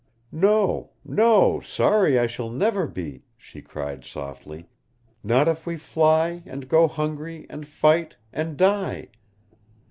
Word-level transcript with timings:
"No, 0.31 0.93
no 1.05 1.59
sorry 1.59 2.17
I 2.17 2.25
shall 2.25 2.49
never 2.49 2.87
be," 2.87 3.21
she 3.37 3.61
cried 3.61 4.03
softly. 4.03 4.67
"Not 5.23 5.47
if 5.47 5.67
we 5.67 5.77
fly, 5.77 6.41
and 6.47 6.67
go 6.67 6.87
hungry, 6.87 7.45
and 7.51 7.67
fight 7.67 8.15
and 8.33 8.57
die. 8.57 9.09